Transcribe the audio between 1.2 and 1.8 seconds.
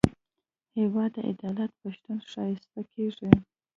عدالت